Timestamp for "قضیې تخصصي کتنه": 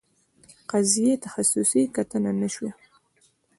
0.69-2.31